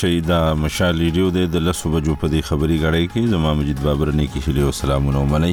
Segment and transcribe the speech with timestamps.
[0.00, 4.10] شي دا مشال ریډیو د لسو بجو په دې خبري غړې کې زمو مجید بابر
[4.20, 5.50] نه کې شلي او سلامونه ومني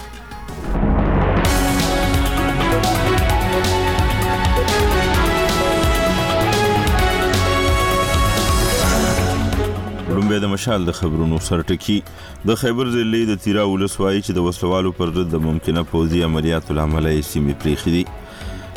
[10.09, 12.03] لومبه د مشال د خبرونو سرټکی
[12.49, 16.73] د خیبر ضلع د تیرا ولسوالۍ چې د وسلوالو پر ضد د ممکنه پوځي عملیاتو
[16.79, 18.05] لامل یې سیمې پریخي دي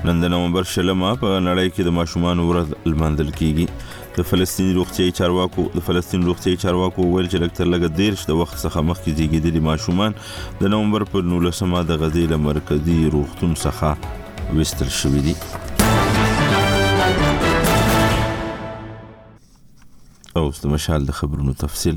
[0.04, 3.68] نن د نومبر شلمه په نړۍ کې د ماشومان ورځ لمانځل کیږي
[4.18, 8.56] د فلسطین روغتيایي چارواکو د فلسطین روغتيایي چارواکو ویل چې لکتر لګ دیرش د وخت
[8.64, 10.18] څخه مخکې زیږیدلي ماشومان
[10.64, 15.34] د نومبر پر 19مه د غزې له مرکزی روغتون څخه وستل شوې دي
[20.36, 21.96] اوس د مشال د خبرونو تفصيل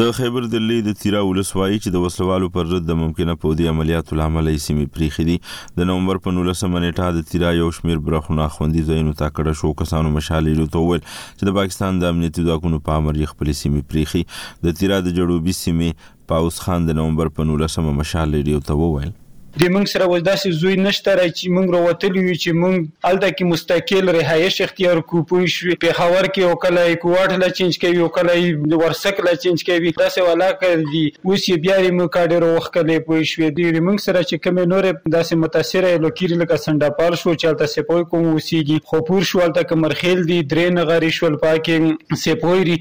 [0.00, 3.68] د خیبر د لې د تیرا ولسوالۍ چې د وسلوالو پر ضد د ممکنه پودي
[3.72, 5.36] عملیاتو لامل یې سیمه پریخي دي
[5.80, 9.72] د نومبر په 19 منېټه د تیرا یو شمیر برخونه خوندي زینو تا کړه شو
[9.82, 13.86] کسانو مشال یې توول چې د پاکستان د امنیتي ځواکونو په امر یې خپل سیمه
[13.94, 14.24] پریخي
[14.64, 19.14] د تیرا د جړوبي سیمه پاوس خان د نومبر په 19 مشال یې ته وویل
[19.60, 23.28] د موږ سره وځ داسې زوی نشته را چې موږ وروتلی وي چې موږ الته
[23.36, 27.78] کې مستقل رهایش اختیار کو پوي شو په خاور کې او کله یو واټل چینج
[27.84, 32.10] کوي او کله یو ورسک لا چینج کوي داسې والا کوي اوس یې بیا موږ
[32.18, 36.62] کاډر وخت کله پوي شو دی موږ سره چې کوم نور داسې متاثر لوکیر لکه
[36.66, 41.10] سندپال شو چې الته سپوي کوم وسیږي خو پور شو الته کمرخیل دی درې نغری
[41.20, 41.80] شول پاکي
[42.26, 42.76] سپوي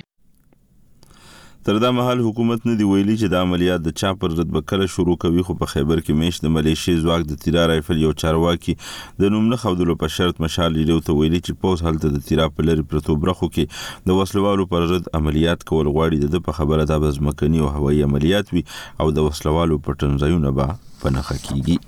[1.66, 4.62] تر دا مهال حکومت نه دی ویلي چې د عملیات د چا پر ضد به
[4.72, 8.12] کله شروع کوي خو په خیبر کې میش د ملیشي ځواک د تیرا رایفل یو
[8.24, 8.76] چارواکي
[9.24, 12.46] د نوم نه خودلو په شرط مشال لیدو ته ویلي چې پوس حالت د تیرا
[12.60, 16.88] په لری پرتو برخو کې د وسلوالو پر ضد عملیات کول غواړي د په خبره
[16.94, 21.82] د بزمکني او هوایي عملیات وي او د وسلوالو په ټنځایونه به پنهخ کیږي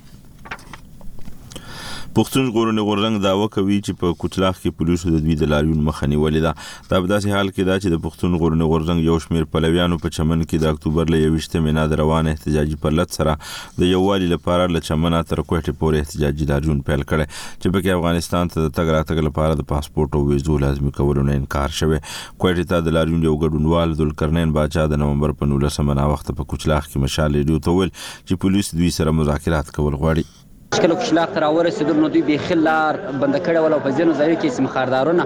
[2.17, 6.07] پښتون غورن غورنګ دا وکوي چې په کوچلاخ کې پولیسو د دوی د لاریون مخه
[6.11, 9.43] نیولې ده دا په داسې حال کې دا چې د پښتون غورن غورنګ یو شمیر
[9.55, 13.35] پلویانو په چمن کې د اکتوبر له 28 مینا د روان احتجاجي پرلط سره
[13.83, 18.51] د یووالي لپاره له چمنه تر کوټې پورې احتجاجي لاریون پیل کړي چې پکې افغانستان
[18.55, 22.71] ته د تګ راتګ لپاره د پاسپورت او ویزو لازمي کولو نه انکار شوه کوټې
[22.73, 26.89] ته د لاریون یو ګډونوال ذوالقرنین باچا د نومبر په 19 منا وخت په کوچلاخ
[26.89, 30.36] کې مشال ریډیو ته ویل چې پولیس دوی سره مذاکرات کول غواړي
[30.75, 34.49] کله کوشلاق تر ورسېدل نو دوی به خلار بند کړه ولا په ځینو ځایو کې
[34.57, 35.23] سم خاردارونه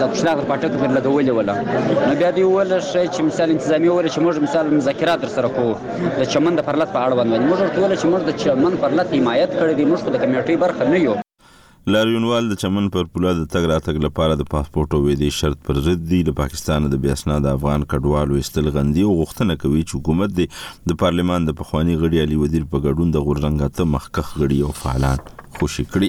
[0.00, 3.90] د کوشلاق په ټاکو پر لګولې ولا نو بیا دی ول شي چې مثال تنظیمي
[3.92, 5.74] ول چې موږ مثال مذاکرات در سره کوو
[6.18, 9.50] د چمن د پرلط په اړه ونه موږ ټول چې موږ د چمن پرلط حمایت
[9.58, 11.14] کړی دی موږ د کمیټې برخه نه یو
[11.86, 15.78] لاریونوال د چمن پر پوله د تګ راتګ لپاره د پاسپورت او ویزې شرط پر
[15.86, 19.96] ضد دی د پاکستان د بیاسنا د افغان کډوالو استل غندي او غوښتنه کوي چې
[19.98, 20.38] حکومت
[20.92, 25.18] د پارلمان د پخوانی غړي علي وزیر په ګډون د غورنګاته مخکخ غړي او فعالان
[25.56, 26.08] خوشی کړي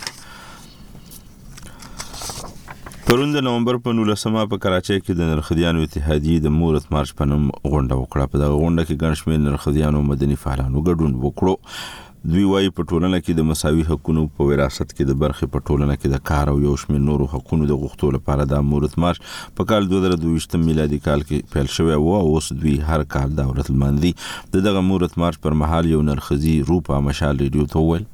[3.12, 7.26] پرون د نومبر په 19مه په کراچۍ کې د نرخديانو اتحادیه د مورث مارچ په
[7.32, 12.44] نوم غونډه وکړه په دغه غونډه کې ګڼ شمېر نرخديانو مدني فعالانو ګډون وکړو دوی
[12.52, 16.14] وايي په ټولنه کې د مساوي حقوقو په وراثت کې د برخې په ټولنه کې
[16.14, 19.22] د کار او یو شمېر نورو حقوقو د غوښتلو لپاره د مورث مارش
[19.60, 24.14] په کال 2022 میلادي کال کې پیل شوی او اوس دوی هر کال دا ورتلمندي
[24.56, 28.10] دغه مورث مارش پر مهال یو نرخزي روپا مشال ریډیو ته وویل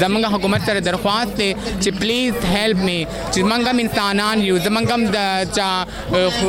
[0.00, 1.48] زمونږ حکومت سره درخواست دی
[1.82, 2.96] چې پلیز هیلپ می
[3.34, 5.70] چې منګم انسانان یو زمونږم د چا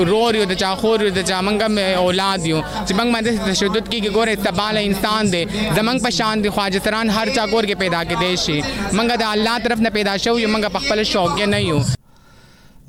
[0.09, 3.85] رور یو د چا خور یو د چا منګم اولاد یو چې موږ باندې تشدد
[3.91, 5.41] کې ګوره استبال انسان دی
[5.75, 8.57] زمونږ په شان دي خواجه تران هر چا ګور کې پیدا کې دی شي
[8.97, 11.79] منګه د الله طرف نه پیدا شو یو منګه په خپل شوق کې نه یو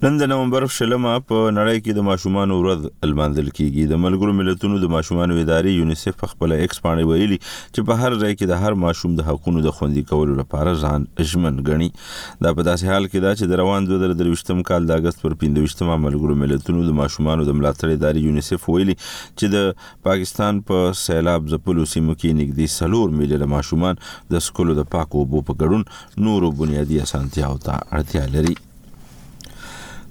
[0.04, 4.78] نن د نومبر شلمه په نړۍ کې د ماشومان ورځ لمانځل کیږي د ملګرو ملتونو
[4.84, 8.64] د ماشومان ادارې یونیسف په خپل ایکس باندې ویلي چې په هر ځای کې د
[8.64, 13.06] هر ماشوم د حقوقو د خوندي کولو لپاره ځان ژمن غني دا په داسې حال
[13.10, 17.46] کې دا چې د روان 2023م کال د اگست پر 15مه ملګرو ملتونو د ماشومان
[17.52, 22.76] د ملاتړ ادارې یونیسف ویلي چې د پاکستان په پا سیلاب ځپلو سیمو کې نږدې
[22.80, 24.02] سلور میلیونه ماشومان
[24.34, 28.58] د سکولو د پاکو بو په ګډون نورو بنیادی اسانتیاو ته اړتیا لري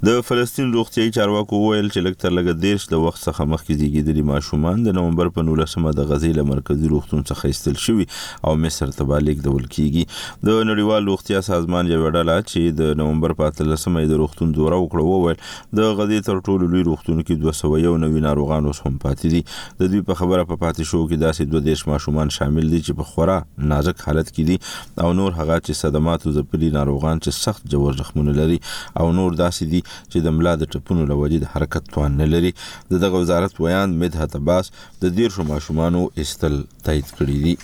[0.07, 4.85] د فلسطین روغتيایي چارواکو وویل چې لکتر لګ دیش د وخت څخه مخکې زیږیدلي ماشومان
[4.85, 8.07] د نومبر په 19مه د غزې له مرکزی روغتون څخه ایستل شوي
[8.51, 13.35] او مصر ته بالیک ډول کیږي د نړیوال روغتیا سازمان یو ډله چې د نومبر
[13.43, 15.43] په 13مه د روغتون دوره وکړه وویل
[15.83, 20.03] د غزې تر ټولو لوی روغتون کې 290 ناروغان اوس هم پاتې دي د دوی
[20.13, 23.37] په خبره په پاتې شو کې داسې دوه دیش ماشومان شامل دي چې په خورا
[23.77, 28.03] نازک حالت کې دي او نور هغه چې صدمات او زپلي ناروغان چې سخت جوړ
[28.03, 32.13] زخمونه لري او نور داسې دي چې د ملا د ټپونو لوجې د حرکت توان
[32.23, 32.51] نه لري
[32.91, 34.65] د دغه وزارت ویان مدحت عباس
[35.03, 36.55] د دیر شو ماشومان استل
[36.85, 37.55] تایید کړی دی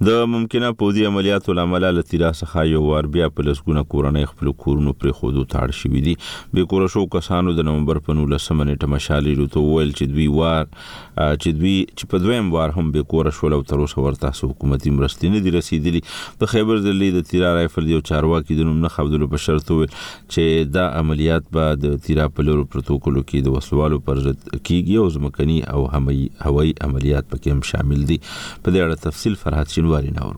[0.03, 4.51] د ممکنه پوزي عملیاتو لامل له تیرا څخه یو وار بیا په لسګونه کورنۍ خپل
[4.63, 6.15] کورونو پر خودو تاړ شوې دي
[6.57, 10.65] به کور شو کسانو د نومبر په 19 نیټه مشالې روته ویل چې دوی وار
[10.65, 14.93] چې دوی چې په دویم وار هم به کور شو لو تر اوسه ورته حکومتي
[14.97, 16.03] مرستې نه دي رسیدلي
[16.43, 19.89] په خیبر ځلې د تیرا رایفل یو چارواکي د نوم نه خبرو په شرط ویل
[19.95, 25.01] چې دا عملیات به د تیرا په لور پروتوکول کې د وسوالو پر ضد کیږي
[25.07, 30.09] او ځمکني او هوایي عملیات پکې هم شامل دي په دې اړه تفصیل فرحت Januari
[30.09, 30.33] in our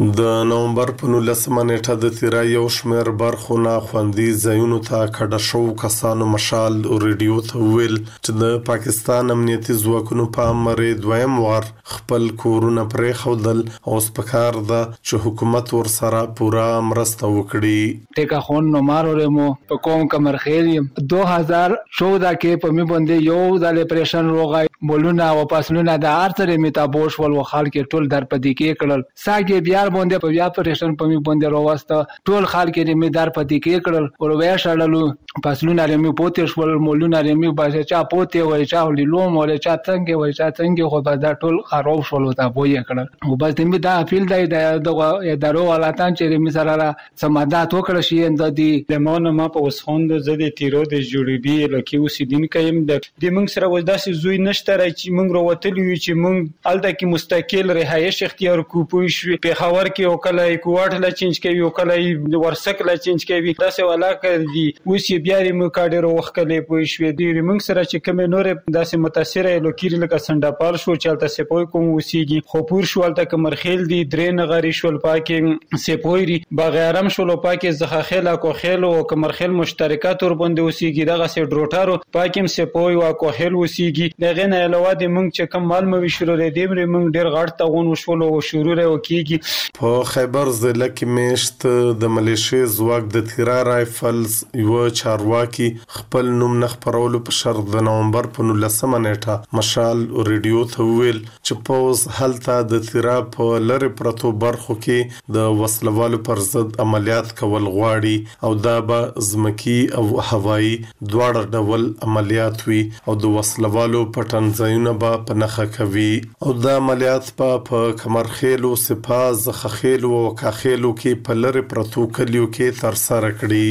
[0.00, 5.40] د نومبر په 19مه نیټه د تیرا یو شمیر برخو نه خوندي ځایونو ته کډه
[5.46, 11.34] شو کسانو مشال او ریډیو ته ویل چې د پاکستان امنیتي ځواکونو په امر دویم
[11.46, 16.64] وار خپل کورونه پرې خودل او سپکار ده چې حکومت ور سره پورا
[16.94, 20.72] مرسته وکړي ټیکا خون نو مارو مو په کوم کمر خیر
[21.16, 27.20] 2014 کې په می باندې یو ځل پریشن روغای مولونه او پاسلونه د ارتر میتابوش
[27.22, 30.92] ول وخال کې ټول در پدې کې کړل ساګه بیا در باندې په بیا پرېشن
[30.98, 35.40] په می باندې راوسته ټول خلک یې می در پدې کې کړل او وې شړلو
[35.46, 39.56] پسلونه لري می پوتې شول مولونه لري می باسه چا پوتې وای چا لیلوم ولا
[39.56, 43.36] چا څنګه وای چا څنګه خو به دا ټول خراب شول ته بوې کړل او
[43.44, 44.98] بس دې می دا اپیل دی د
[45.32, 50.50] ادارو ولاتان چې می سره سمادات وکړ شي د دې لمونه ما په وسخوند زده
[50.62, 55.18] تیرو د جوړبي لکه اوسیدونکو يم د دې موږ سره ولداسي زوی نشته را چې
[55.18, 59.88] موږ وروتلی چې موږ الته کې مستقل رهایش اختیار کو پوي شو په خو پېښور
[59.96, 63.86] کې او کله کوټ لا چینج کوي او کله ورسک لا چینج کوي دا سه
[63.96, 68.04] علاقه دي اوس یې بیا ریم کاډر وخت کله په شوې دی موږ سره چې
[68.08, 73.04] کوم نورې داسې متاثر لوکیر لکه سندپال شو چلته سپوی کوم وسیږي خو پور شو
[73.06, 75.38] تلته کمرخیل دي درې نغری شول پاکي
[75.86, 81.32] سپویری بغیرم شول پاکي زخه خیل کو خیل او کمرخیل مشترکات ور باندې وسیږي دغه
[81.36, 85.72] سه ډروټارو پاکم سپوی وا کو هل وسیږي دغه نه علاوه د مونږ چې کم
[85.74, 89.42] مال مو شروع لري د مونږ ډیر غړ ته غون وشول او شروع راو کیږي
[89.78, 91.66] په خیبر ضلع کې میشت
[92.02, 97.84] د ملیشیا ځواک د تیرا رائفلز یو چارواکي خپل نوم نه خبرولو په شرط د
[97.88, 103.90] نومبر په 19مه نیټه مشال ریډیو ته ویل چې پوز هلته د تیرا په لری
[104.02, 110.04] پرتو برخو کې د وسلوالو پر ضد عملیات کول غواړي او دا به زمکی او
[110.32, 116.10] هوایی دواړه ډول عملیات وي او د وسلوالو پټن ځایونه به پنهخه کوي
[116.46, 122.66] او دا عملیات په کمرخیلو سپاز ځخخېلو او کاخېلو کې په لری پرتو کلیو کې
[122.80, 123.68] تر سره کړي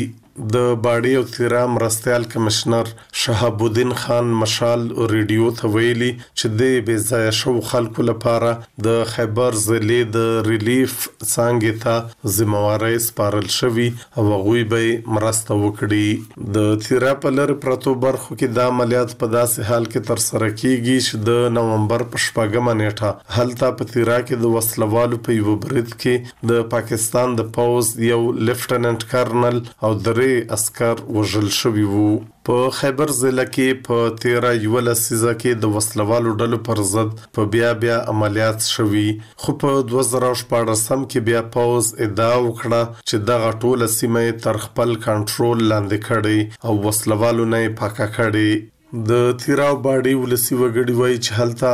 [0.53, 2.87] د باډي او تیرا مرستيال کمشنر
[3.23, 8.53] شهاب الدین خان مشال ریډیو ته ویلي چې د بې ځای شو خلکو لپاره
[8.87, 16.49] د خیبر ضلع د ریلیف څنګه ته ځمواري سپارل شوی او غوي به مرسته وکړي
[16.57, 20.51] د تیرا په لر پرتو برخو کې د عملیات په داسې حال کې تر سره
[20.55, 25.55] کیږي چې د نومبر په شپږمه نیټه هلته په تیرا کې د وسلوالو په یو
[25.67, 31.83] برید کې د پاکستان د پوز یو لیفټننټ کرنل او درې درې عسكر وژل شوي
[31.93, 32.05] وو
[32.49, 37.47] په خیبر ضلع کې په 13 یول سیزه کې د وسلوالو ډلو پر ضد په
[37.55, 39.05] بیا بیا عملیات شوي
[39.45, 44.95] خو په 2014 سم کې بیا پاوز ادعا وکړه چې دغه ټوله سیمه تر خپل
[45.07, 48.49] کنټرول لاندې کړي او وسلوالو نه پاکه کړي
[48.91, 51.69] د تیراو باډي ولسی وګړي وای چې هلته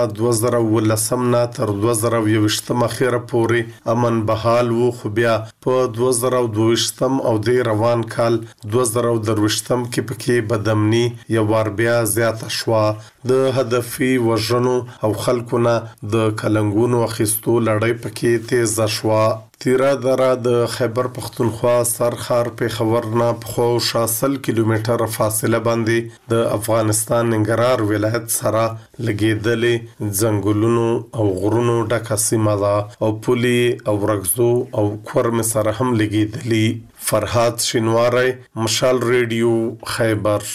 [0.58, 5.34] 2010 نه تر 2020 مخیره پورې امن بحال وو خو بیا
[5.68, 8.36] په 2022 او د روان کال
[8.76, 11.04] 2023 کې پکې بدمني
[11.38, 12.86] یو ور بیا زیاته شوه
[13.34, 15.76] د هدفي وژنو او خلکو نه
[16.14, 19.24] د کلنګونو اخیستو لړۍ پکې تیز شوه
[19.64, 27.32] تیرا دره د خیبر پختونخوا سرخار پیښور نه پخو 60 کیلومتر فاصله باندې د افغانستان
[27.36, 28.66] ننګرهار ولایت سره
[29.08, 30.84] لګیدلې ځنګلونو
[31.22, 33.56] او غرونو ډکه سیمه ده او پولي
[33.94, 34.52] او رغزو
[34.84, 38.30] او کورم سره هم لګیدلې فرحات شینواری
[38.66, 39.56] مشال ریډیو
[39.98, 40.50] خیبر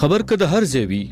[0.00, 1.06] خبر کده هر ځای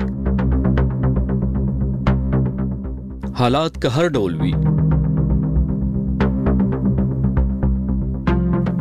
[3.37, 4.55] حالات که هر ډول وي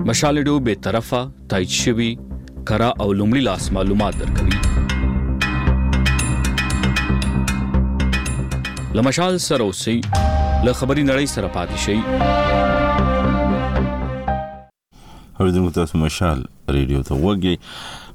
[0.07, 2.19] مشالډو به طرفه تایید شوی
[2.67, 4.59] کرا او لومړی لاس معلومات درکوي
[8.95, 10.01] لمشال سره اوسئ
[10.65, 11.99] له خبري نړۍ سره پاتې شئ
[15.41, 17.57] اوریدونکو تاسو مشال ریډیو ته وګورئ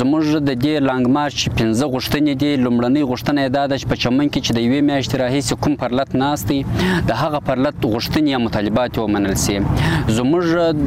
[0.00, 4.26] زموږ د دې لانګ مارچ 15 غوښتنې دي لومړنۍ غوښتنه دا ده چې په چمن
[4.32, 6.60] کې چې د یوې میاشتې راهیسې کوم پرلط ناست دی
[7.08, 9.56] د هغه پرلط غوښتنې یا مطالبات ومنل سي
[10.18, 10.42] زموږ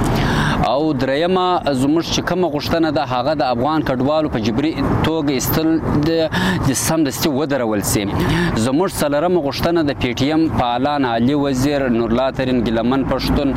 [0.71, 1.47] او درېمه
[1.83, 4.71] زموږ چې کوم غوښتنه ده هغه د افغان کډوالو په جبري
[5.07, 5.69] توګه استل
[6.09, 8.03] د سمدستي ودرول سي
[8.67, 13.49] زموږ څلرمه غوښتنه د پی ټی ایم پالان علي وزیر نورلا ترين ګلمن پښتون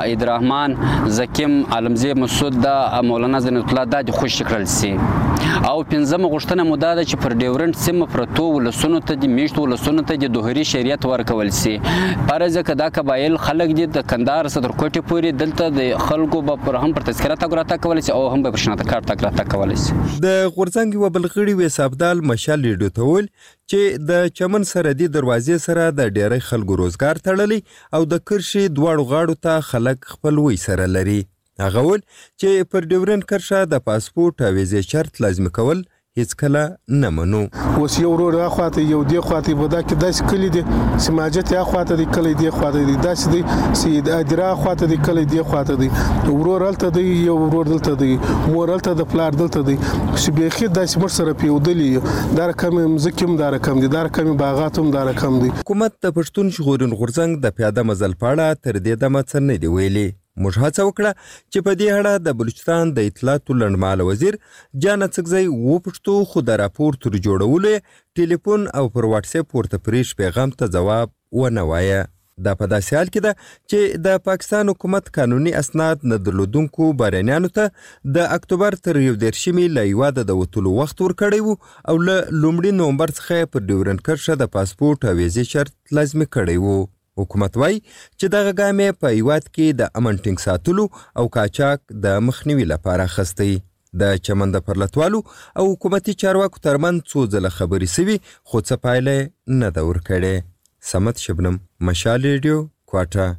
[0.00, 0.74] عبدالرحمن
[1.20, 6.76] زکیم علمزی مسعود د مولانا زینت الله د خوش شکرل سي او پنځمه غوښتنه مو
[6.86, 10.68] دا ده چې پر ډیورنت سیمه پرتو ولسونو ته د میشتو ولسونو ته د دوهري
[10.74, 16.06] شریعت ورکول سي پرځه کدا قبایل خلک دي د کندهار صدر کوټې پورې دلته د
[16.06, 18.84] خلکو به پر هم پر تذکره تګ راتګ کولی شي او هم به پر شناخته
[18.90, 23.28] کارت تګ راتګ کولی شي د غورځنګ یو بل غړي وې سابدال مشال لیډو تول
[23.70, 27.60] چې د چمن سرحدي دروازې سره د ډېری خلکو روزګار تړلی
[27.98, 31.18] او د کرشي دواړو غاړو ته خلک خپل وې سره لري
[31.66, 35.86] هغه ول چې پر ډیورن کرښه د پاسپورت او ویزه شرط لازم کول
[36.18, 36.62] هیڅ کله
[37.02, 37.38] نه منو
[37.82, 40.62] اوس یو ورو را خواته یو دی خواته بودا کې داس کلی دی
[41.04, 43.40] سماجت یا خواته دی کلی دی خواته دی داس دی
[43.84, 45.88] سید ادرا خواته دی کلی دی خواته دی
[46.32, 50.96] ورو رلته دی یو ورو دلته دی مورلته د پلار دلته دی چې بیخي داس
[51.06, 55.52] مر سره پیودلې دا رقم مزکم دا رقم دی دا رقم باغاتم دا رقم دی
[55.60, 60.08] حکومت د پښتون شغورن غورزنګ د پیاده مزل پاړه تر دې دمه څنګه دی ویلي
[60.40, 61.10] موږ هڅه وکړه
[61.52, 64.38] چې په دې اړه د بلوچستان د اطلاعاتو لندمال وزیر
[64.84, 67.74] جان څکزی وپښتو خو د راپور تر جوړولو
[68.20, 72.00] ټلیفون او پر واتس اپ ورته پریش پیغام ته جواب ونه وایي
[72.46, 77.50] دا په داسې حال کې ده چې د پاکستان حکومت قانوني اسناد نه درلودونکو بارنیانو
[77.58, 77.68] ته
[78.16, 82.80] د اکتوبر تر یو دیرشمې له یواده د وتلو وخت ورکړی وو او له لومړي
[82.80, 86.80] نومبر څخه پر ډیورن کرښه د پاسپورت او ویزې شرط لازمي کړی وو
[87.20, 87.76] حکومت وای
[88.18, 90.84] چې دغه ګامې په یواد کې د امن ټینګ ساتلو
[91.18, 93.62] او کاچاک د مخنیوي لپاره خستې
[94.02, 95.20] د چمن د پرلتوالو
[95.58, 99.16] او حکومتي چارواکو ترمن څو ځله خبرې سوي خو څه پایله
[99.62, 100.50] نه ده ورکړې
[100.92, 102.60] سمت شبنم مشال ریډیو
[102.92, 103.32] کوټه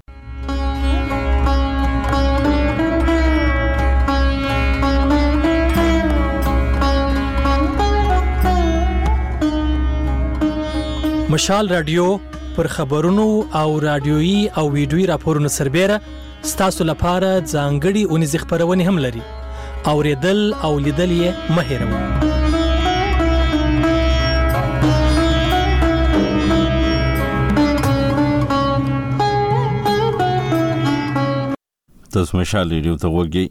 [11.33, 12.03] مشال رادیو
[12.55, 15.95] پر خبرونو او رادیوي او ویډیوي راپورونو سربېره
[16.53, 19.23] ستاسو لپاره ځانګړي اونیز خبرونه هم لري
[19.93, 21.29] اوریدل او لیدل یې
[21.59, 22.22] مهیروئ
[32.15, 33.43] تاسو مشال ریډیو ته ورګي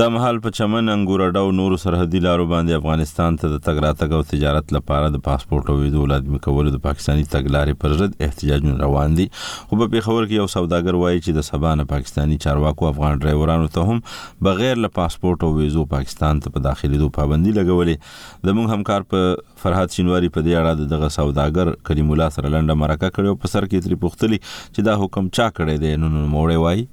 [0.00, 4.14] د محل په چمن انګور اډاو نور سرحدي لارو باندې افغانستان ته د تګ راتګ
[4.18, 8.78] او تجارت لپاره د پاسپورت او ویزو لازمي کول د پاکستاني تګلارې پر ضد احتجاجونه
[8.84, 12.90] روان دي خو په خبر کې یو سوداګر وایي چې د سبا نه پاکستاني چارواکو
[12.92, 14.02] افغان ډرایورانو ته هم
[14.50, 19.98] بغیر له پاسپورت او ویزو پاکستان ته په داخليدو پابندي لګولې زموږ همکار په فرحات
[19.98, 23.70] شینواری په دې اړه دغه سوداګر کریم الله سره لنډه مرکه کړې او په سر
[23.72, 26.90] کې تری پوښتلی چې دا حکم چا کړی دی نو نو موړې وایي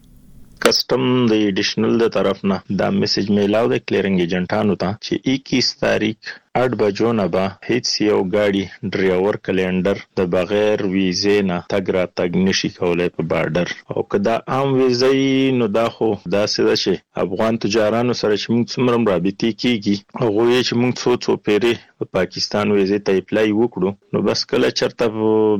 [0.64, 5.84] کسٹم د ایډیشنل د طرف نه دا میسج میلاو د کلیرنګ ایجنټانو ته چې 21
[5.84, 6.18] تاریخ
[6.62, 12.30] اډ بجو نه به هیڅ یو ګاډي ډریور کلینډر د بغیر ویزې نه تګ راتګ
[12.46, 17.54] نشي کولای په بارډر او کدا عام ویزې نو دا خو داسې ده چې افغان
[17.64, 22.06] تجارانو سره چې موږ څومره رابطې کیږي هغه یې چې موږ څو څو پیری په
[22.18, 25.06] پاکستان ویزې ته اپلای وکړو نو بس کله چرته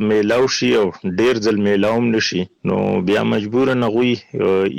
[0.10, 0.86] میلاو شي او
[1.20, 2.77] ډیر ځل میلاوم نشي نو
[3.10, 4.16] بیا مجبور نه غوي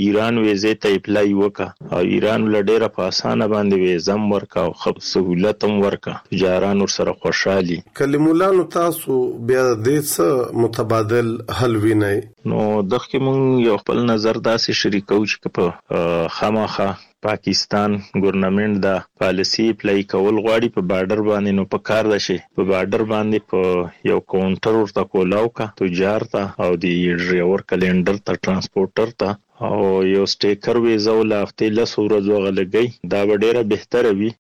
[0.05, 5.03] ایران ویزې ته اپلای وکا او ایران لډېره په اسانه باندې ویزم ورکا او خپ
[5.13, 9.13] سہولت هم ورکا وکړه جاران ور سره خوشحالي کلیم الله نو تاسو
[9.49, 10.27] بیا د دې څه
[10.63, 12.19] متبادل حل وینئ
[12.53, 12.61] نو
[12.95, 16.89] دغه مون یو خپل نظر داسې شریکو چې په خامخه
[17.27, 22.37] پاکستان ګورنمنت دا پالیسی پلی کول غواړي په بارډر باندې نو په کار ده شي
[22.57, 28.23] په بارډر باندې په یو کاونټر ورته کولاو کا تجار ته او دی ډرایور کلندر
[28.29, 29.79] ته ترانسپورټر ته او
[30.17, 34.31] یو سټیکر ویزا ولافته لس ورځو غلګي دا ډیره بهتره وي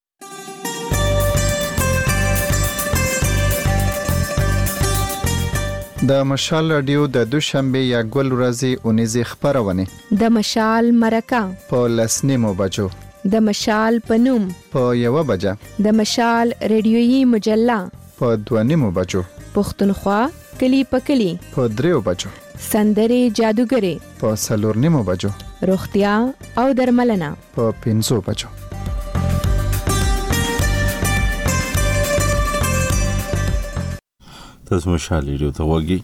[6.06, 9.86] د مشال رادیو د دوشنبه یا ګل ورځې اونیزه خبرونه
[10.20, 12.86] د مشال مرکه په لسنیمو بجو
[13.32, 15.56] د مشال پنوم په یو بجه
[15.86, 17.80] د مشال رادیوي مجله
[18.22, 19.24] په دونیمو بجو
[19.56, 20.20] پښتونخوا
[20.62, 22.32] کلی په کلی په دریو بجو
[22.68, 25.34] سندره جادوګری په سلورنیمو بجو
[25.74, 26.16] روغتیا
[26.64, 28.54] او درملنه په پینزو بجو
[34.70, 35.96] تاسو مشالې ریو ته وګي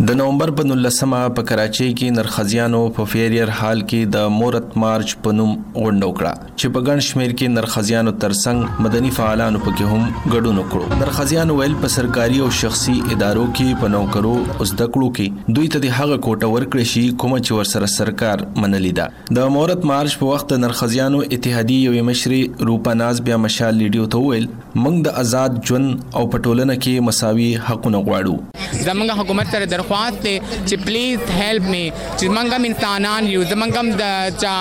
[0.00, 5.12] د نومبر په 19مه په کراچۍ کې نرخزیانو په فیریر حال کې د مورت مارچ
[5.26, 10.10] په نوم غونډه وکړه چې په ګڼ شمیر کې نرخزیانو ترڅنګ مدني فعالانو پکې هم
[10.34, 15.54] ګډون وکړو نرخزیانو ویل په سرکاري او شخصي ادارو کې په نوکرو اوس دکړو کې
[15.58, 19.88] دوی ته د هغه کوټه ورکړې شي کوم چې ورسره سرکار منلې ده د مورت
[19.92, 25.08] مارچ په وخت نرخزیانو اتحادیه یوې مشري روپا ناز بیا مشال لیډیو ته ویل موږ
[25.08, 28.36] د آزاد ژوند او پټولنه کې مساوي حقونه غواړو
[28.68, 33.76] زمونږ حکومت سره درخواست دی چې پلیز هیلپ می چې مونږ هم انسانان یو زمونږ
[33.76, 34.54] هم د چا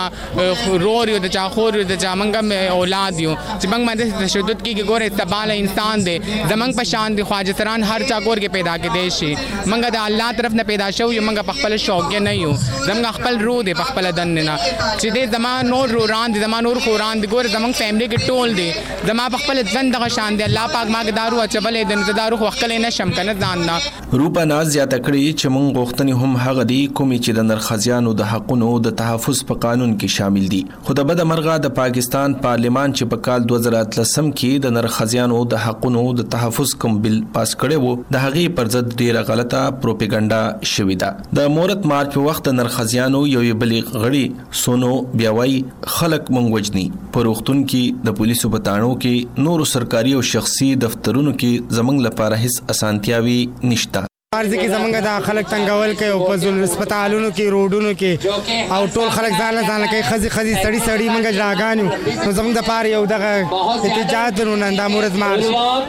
[0.86, 4.26] رور یو د چا خور یو د چا مونږ هم اولاد یو چې مونږ باندې
[4.26, 6.16] تشدد کیږي ګوره استبال انسان دی
[6.50, 9.32] زمونږ په شان دی خواجه سران هر چا ګور کې پیدا کې دی شي
[9.66, 12.54] مونږ د الله طرف نه پیدا شو یو مونږ په خپل شوق کې نه یو
[12.88, 16.62] زمونږ خپل روح دی په خپل دن نه چې دې زمونږ نور روران دي زمونږ
[16.62, 18.70] نور خوران دي ګوره زمونږ فیملی کې ټول دي
[19.08, 22.38] زمونږ په خپل ژوند دغه شان دی الله پاک ما کې دارو اچبلې د دارو
[22.44, 26.24] خو خپل نه شم کنه ځان نه روپا ناز زیاته کړې کړي چې موږ غوښتنې
[26.24, 30.48] هم هغه دي کوم چې د نرخزیانو د حقونو د تحفظ په قانون کې شامل
[30.54, 35.38] دي خو د بد مرغه د پاکستان پارلیمان چې په کال 2013 کې د نرخزیانو
[35.54, 39.62] د حقونو د تحفظ کوم بل پاس کړي وو د هغې پر ضد ډیره غلطه
[39.78, 44.92] پروپاګاندا شوې ده د مورت مارچ په وخت د نرخزیانو یو بل غړي سونو
[45.24, 45.58] بیاوي
[46.00, 51.38] خلک مونږ وجني په وختون کې د پولیسو بتانو کې نور سرکاري او شخصي دفترونو
[51.40, 53.38] کې زمنګ لپاره هیڅ اسانتیاوي
[53.74, 54.06] نشته
[54.40, 59.10] ارزي کې زمونږ د خلک تنګول کوي او په هسپتالونو کې روډونو کې او ټول
[59.18, 61.84] خلک ځان ځان کوي خزي خزي سړی سړی موږ راګانو
[62.26, 65.38] نو زمونږ د پاره یو دغه احتجاج درونه د مورز مار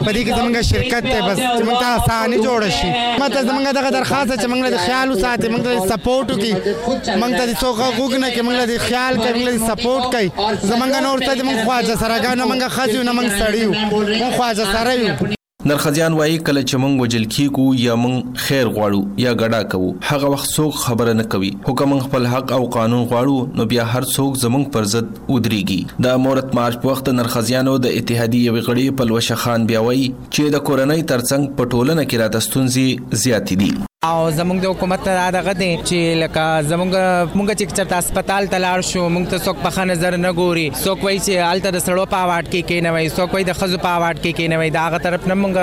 [0.05, 3.71] په دې کې زمونږ شرکت ته بس چې موږ ته اسانه جوړ شي مته زمونږ
[3.79, 8.13] دغه درخواست چې موږ د خیال وساتې موږ د سپورټ کې موږ ته څوک غوګ
[8.13, 10.31] نه کې موږ د خیال کې موږ د سپورټ کوي
[10.61, 14.93] زمونږ نور ته موږ خواجه سره غانو موږ خزي نه موږ سړیو موږ خواجه سره
[15.01, 15.33] یو
[15.67, 20.29] نرخزیان وایي کله چې مونږ وجل کیګو یا مونږ خیر غواړو یا ګډا کوو هغه
[20.33, 24.37] وخت څوک خبره نه کوي حکم خپل حق او قانون غواړو نو بیا هر څوک
[24.43, 29.67] زمونږ پر ضد ودرېږي د مورت مارچ په وخت نرخزیانو د اتحادیه وغړي پلوشه خان
[29.73, 33.71] بیا وایي چې د کورنۍ ترڅنګ په ټولنه کې راتستونځي زیاتې دي
[34.05, 36.91] او زمونږ د حکومت ته دغه دی چې لکه زمونږ
[37.37, 40.65] مونږ چې چرته هسپتال ته لاړ شو مونږ ته څوک په ښه نظر نه ګوري
[40.83, 43.95] څوک وایي چې هلته د سړو په اواټ کې کینوي څوک وایي د ښځو په
[43.97, 45.55] اواټ کې کینوي د هغه طرف نه مونږ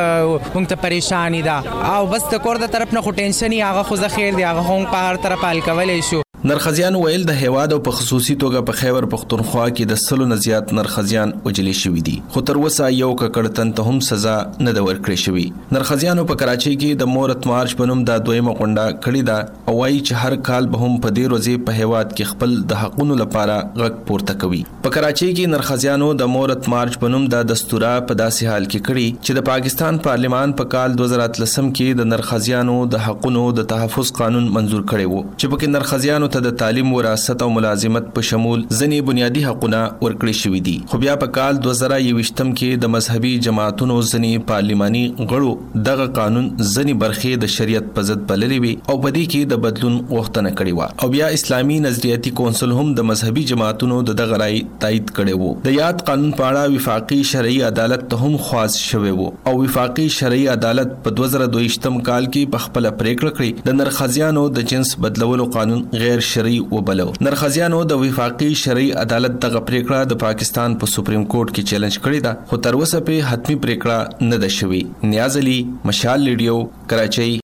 [0.56, 1.56] مونږ ته پریشانی ده
[1.94, 4.48] او بس د کور د طرف نه خو ټینشن یې هغه خو زه خیر دی
[4.50, 8.34] هغه هم په هر طرف حل کولی شو نرخزیان ویل د هواد او په خصوصي
[8.42, 12.58] توګه په خیبر پختونخوا کې د سلو نه زیات نرخزیان وجلې شوې دي خو تر
[12.62, 14.34] اوسه یو ککړتن ته هم سزا
[14.66, 18.96] نه د ورکړې شوې نرخزیانو په کراچۍ کې د مورت مارچ بنوم د دویمه غونډه
[18.98, 22.34] کړې ده او وايي چې هر کال به هم په دې ورځې په هواد کې
[22.34, 27.26] خپل د حقونو لپاره غږ پورته کوي په کراچۍ کې نرخزیانو د مورت مارچ بنوم
[27.36, 31.48] د دستورا په داسې حال کې کړی چې د پاکستان پارلمان په پا کال 2013
[31.48, 36.40] کې د نرخزیانو د حقونو د تحفظ قانون منزور کړی وو چې پکې نرخزیانو ته
[36.44, 41.14] د تعلیم وراثت او ملازمت په شمول ځنې بنیادی حقونه ورکړي شوې دي خو بیا
[41.24, 45.52] په کال 2021 کې د مذهبي جماعتونو ځنې پارلماني غړو
[45.88, 49.60] دغه قانون ځنې برخې د شریعت په ضد بللې وي او په دې کې د
[49.66, 54.40] بدلون غوښتنه کړې و او بیا اسلامي نظریاتي کونسل هم د مذهبي جماعتونو د دغه
[54.44, 58.80] رائے تایید کړي وو د یاد قانون په اړه وفاقي شرعي عدالت ته هم خاص
[58.88, 63.80] شوی وو او وفاقي شرعي عدالت په 2022 کال کې په خپل پریکړه کړې د
[63.80, 70.02] نرخزیانو د جنس بدلولو قانون غیر شرعي وبلو نرخزیانو د وفاقي شرعي عدالت دغه پریکړه
[70.12, 74.28] د پاکستان په سپریم کورټ کې چیلنج کړې ده خو تر اوسه په حتمی پریکړه
[74.30, 75.56] نه ده شوې نیاز علي
[75.90, 77.40] مشال لیډیو کراچي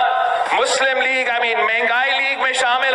[0.59, 2.86] مسلم لیگ آئی مین مہنگائی لیگ میں شامل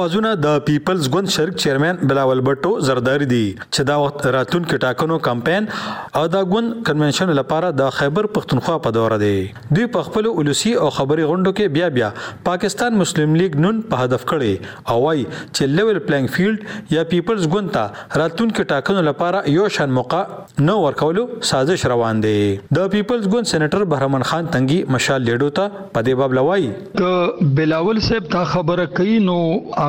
[0.00, 5.16] اوازونه د پیپلز ګوند شرک چیرمن بلاول بټو زرداری دي چې دا وخت راتلونکو ټاکنو
[5.26, 9.32] کمپاین او د ګوند کنونشن لپاره د خیبر پښتونخوا په دوره دي
[9.78, 12.08] دوی په خپل ولسی او خبري غونډو کې بیا بیا
[12.48, 17.44] پاکستان مسلم لیگ نون په هدف کړي او وايي چې لیول پلینګ فیلډ یا پیپلز
[17.56, 20.22] ګوند ته راتلونکو ټاکنو لپاره یو شان موقع
[20.70, 22.36] نه ورکولو سازش روان دي
[22.80, 27.52] د پیپلز ګوند سېنیټر بهرمن خان تنګي مشال لیډو ته په دې باب لوي ک
[27.62, 29.40] بلاول صاحب دا خبره کوي نو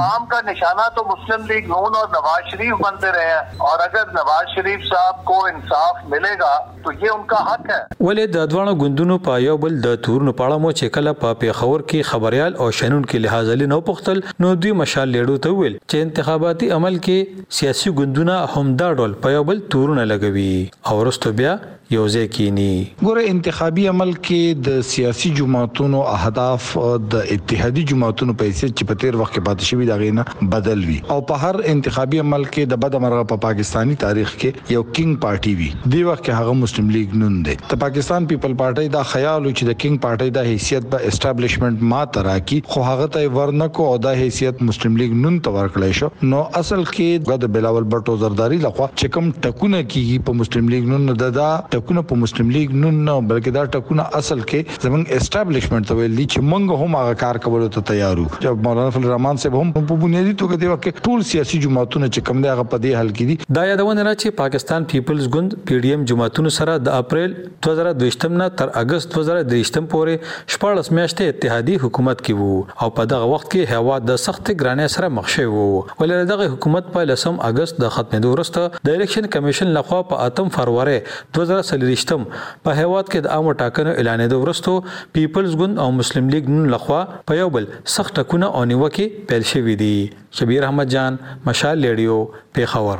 [0.00, 4.12] کام کا نشانہ تو مسلم لیگ نون اور نواز شریف بنتے رہے ہیں اور اگر
[4.20, 6.52] نواز شریف صاحب کو انصاف ملے گا
[6.84, 9.94] تو یہ ان کا حق ہے ولی لومړی د دوه غوندونو په یو بل د
[10.06, 13.78] تورن پاړه مو چې کله په پیښور کې خبريال او شنن کې لحاظ لې نو
[13.88, 19.16] پختل نو دوی مشال لیډو ته ویل چې انتخاباتي عمل کې سیاسي غوندونه همدا ډول
[19.26, 20.52] په یو بل تورن لګوي
[20.90, 21.56] او ورستو بیا
[21.92, 22.66] یو ځای کینی
[23.02, 26.68] ګوره انتخابي عمل کې د سیاسي جماعتونو اهداف
[27.14, 30.96] د اتحادي جماعتونو پیسې چې په تیر وخت کې پاتې شوی دا غینه بدل وی
[31.14, 35.24] او په هر انتخابي عمل کې د بد مرغه په پاکستانی تاریخ کې یو کینګ
[35.24, 39.04] پارټي وی دی وخت کې هغه مسلم لیگ نون دی د پاکستان پیپل پارټي دا
[39.10, 43.90] خیال چې د کینګ پارټي د حیثیت به اسټابلیشمنت ما تراکي خو هغه ته ورنکو
[43.90, 48.18] او د حیثیت مسلم لیگ نون ته ورکړی شو نو اصل کې د بلاول بټو
[48.26, 51.52] زرداری لخوا چې کوم ټکونه کیږي په مسلم لیگ نون ددا
[51.82, 56.14] ټکونه په مسلم لیگ نون نه بلکې دا ټکونه اصل کې زمنګ اسټابلیشمنت ته ویل
[56.16, 59.98] چې موږ هم هغه کار کول ته تیارو چې مولانا فضل الرحمن صاحب هم په
[60.04, 63.46] بنیادی توګه د وخت ټول سیاسي جماعتونه چې کم دی هغه په دې حل کې
[63.48, 67.34] دي دا یادونه را چې پاکستان پیپلز ګوند پی ډی ایم جماعتونو سره د اپریل
[67.68, 73.32] 2023 نه تر اگست 2023 پورې شپږ میاشتې اتحادي حکومت کې وو او په دغه
[73.34, 77.42] وخت کې هوا د سخت ګرانۍ سره مخ شوی وو ولې دغه حکومت په لسم
[77.52, 82.22] اگست د ختمېدو وروسته د الیکشن کمیشن لخوا په 8 فروری 2023 سلریشتم
[82.66, 84.72] په هیواد کې د عام ټاکنو اعلانېدو ورستو
[85.18, 87.64] پیپلز ګوند او مسلم لیگ نن لخوا په یو بل
[87.96, 89.94] سخت ټکونه او نیوکه پیل شوې دي
[90.42, 91.12] شبیر احمد جان
[91.48, 92.18] مشال لیډیو
[92.60, 92.98] پیښور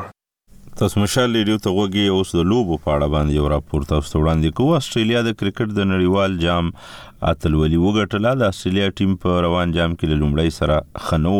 [0.81, 4.55] تاسو مشال ریډیو ته وګورئ اوس د لوبو په اړه باندې یو راپور تاسو وړاندې
[4.61, 6.71] کوو استرالیا د کرکټ د نړیوال جام
[7.31, 11.35] اتلولي وګټله د استرالیا ټیم په روان جام کې لومړی سره خنو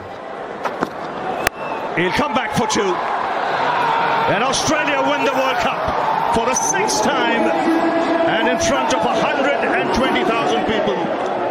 [1.98, 2.90] He'll come back for two.
[4.36, 5.78] And Australia win the World Cup
[6.36, 7.44] for the sixth time
[8.34, 10.97] and in front of 120,000 people.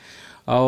[0.59, 0.67] او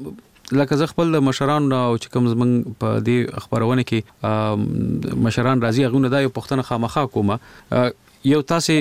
[0.52, 2.50] لکه زه خپل د مشران او چې کوم زمون
[2.82, 7.86] په دې خبرونه کې مشران راضي غوونه دا یو پښتنه خامخا کومه
[8.32, 8.76] یو تاسو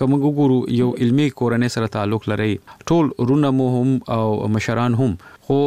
[0.00, 2.50] کوم ګورو یو علمی کورنۍ سره تعلق لري
[2.92, 5.16] ټول رونه مو هم او مشران هم
[5.50, 5.60] خو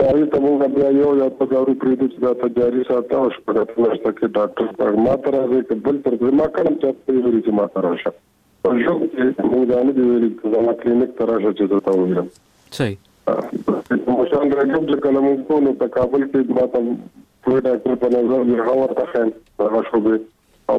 [0.00, 3.56] هغه ته موږ بیا یو یا په دارو پریدو چې دا تجاري ساته او شپږ
[3.70, 7.14] په لاسته کې ډاکټر پر ما تر راځي چې بل تر ما کړم چې په
[7.14, 8.12] دې کې ما تر راشه
[8.68, 11.92] او یو چې موږ دا نه دی ویل چې زما کلینیک تر راشه چې تا
[11.96, 12.28] وګورم
[12.76, 12.96] صحیح
[13.30, 18.40] مشان راځم چې کله موږ کو نو تقابل کې ما ته ټول ډاکټر په نظر
[18.42, 19.32] یې هاور ته خان
[19.62, 20.16] هغه شوبې
[20.68, 20.76] او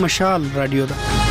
[0.02, 1.21] مشال رادیو ده